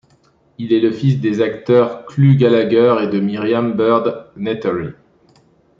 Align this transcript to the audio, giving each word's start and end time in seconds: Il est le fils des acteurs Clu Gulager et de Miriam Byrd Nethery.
Il 0.57 0.73
est 0.73 0.79
le 0.79 0.91
fils 0.91 1.19
des 1.19 1.41
acteurs 1.41 2.07
Clu 2.07 2.35
Gulager 2.35 2.95
et 3.03 3.07
de 3.07 3.19
Miriam 3.19 3.73
Byrd 3.75 4.31
Nethery. 4.35 4.93